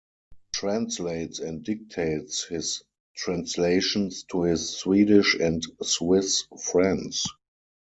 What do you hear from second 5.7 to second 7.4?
Swiss friends.